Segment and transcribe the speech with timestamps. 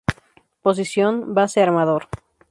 [0.63, 2.09] Posición: Base armador.